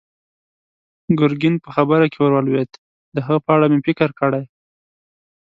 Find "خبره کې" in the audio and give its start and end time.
1.75-2.17